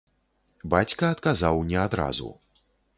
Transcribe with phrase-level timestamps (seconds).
[0.75, 2.37] Бацька адказаў не адразу.